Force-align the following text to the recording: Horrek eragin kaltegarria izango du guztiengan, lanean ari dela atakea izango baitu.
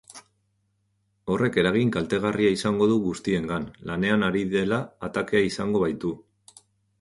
Horrek 1.33 1.59
eragin 1.63 1.91
kaltegarria 1.95 2.53
izango 2.55 2.87
du 2.93 2.97
guztiengan, 3.03 3.67
lanean 3.91 4.27
ari 4.29 4.43
dela 4.55 4.81
atakea 5.11 5.45
izango 5.51 5.85
baitu. 5.87 6.17